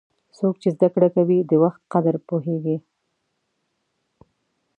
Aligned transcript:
څوک 0.37 0.53
چې 0.61 0.69
زده 0.75 0.87
کړه 0.93 1.09
کوي، 1.15 1.39
د 1.49 1.51
وخت 1.63 1.81
قدر 1.93 2.15
پوهیږي. 2.27 2.77